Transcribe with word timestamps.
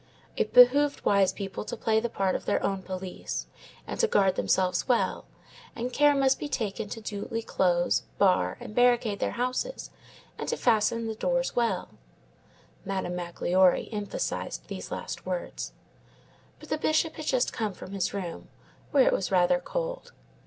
It 0.35 0.51
behooved 0.51 1.05
wise 1.05 1.31
people 1.31 1.63
to 1.63 1.77
play 1.77 1.99
the 1.99 2.09
part 2.09 2.33
of 2.33 2.45
their 2.45 2.63
own 2.63 2.81
police, 2.81 3.45
and 3.85 3.99
to 3.99 4.07
guard 4.07 4.33
themselves 4.33 4.87
well, 4.87 5.25
and 5.75 5.93
care 5.93 6.15
must 6.15 6.39
be 6.39 6.49
taken 6.49 6.89
to 6.89 7.01
duly 7.01 7.43
close, 7.43 8.01
bar 8.17 8.57
and 8.59 8.73
barricade 8.73 9.19
their 9.19 9.33
houses, 9.37 9.91
and 10.39 10.49
to 10.49 10.57
fasten 10.57 11.05
the 11.05 11.13
doors 11.13 11.55
well. 11.55 11.89
Madame 12.83 13.15
Magloire 13.15 13.85
emphasized 13.91 14.67
these 14.69 14.89
last 14.91 15.27
words; 15.27 15.71
but 16.59 16.69
the 16.69 16.79
Bishop 16.79 17.13
had 17.17 17.27
just 17.27 17.53
come 17.53 17.73
from 17.73 17.91
his 17.91 18.11
room, 18.11 18.49
where 18.89 19.05
it 19.05 19.13
was 19.13 19.31
rather 19.31 19.59
cold. 19.59 20.13